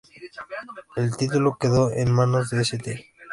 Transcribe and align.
El 0.95 1.15
título 1.15 1.57
quedó 1.59 1.91
en 1.91 2.11
manos 2.11 2.49
de 2.49 2.63
St. 2.63 3.13